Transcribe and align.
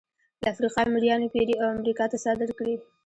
له 0.41 0.47
افریقا 0.53 0.81
مریان 0.93 1.21
وپېري 1.23 1.55
او 1.61 1.67
امریکا 1.77 2.05
ته 2.11 2.17
صادر 2.25 2.49
کړي. 2.57 2.75